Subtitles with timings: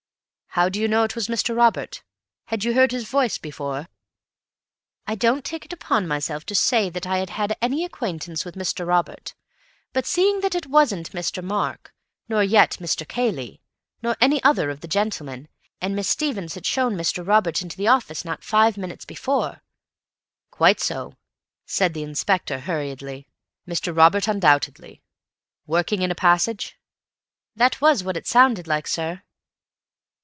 [0.55, 1.55] "How do you know it was Mr.
[1.55, 2.03] Robert?
[2.47, 3.87] Had you heard his voice before?"
[5.07, 8.55] "I don't take it upon myself to say that I had had any acquaintance with
[8.55, 8.85] Mr.
[8.85, 9.33] Robert,
[9.93, 11.41] but seeing that it wasn't Mr.
[11.41, 11.93] Mark,
[12.27, 13.07] nor yet Mr.
[13.07, 13.61] Cayley,
[14.01, 15.47] nor any other of the gentlemen,
[15.79, 17.25] and Miss Stevens had shown Mr.
[17.25, 19.63] Robert into the office not five minutes before—"
[20.49, 21.13] "Quite so,"
[21.65, 23.25] said the Inspector hurriedly.
[23.65, 23.95] "Mr.
[23.95, 25.01] Robert, undoubtedly.
[25.65, 26.77] Working in a passage?"
[27.55, 29.21] "That was what it sounded like, sir."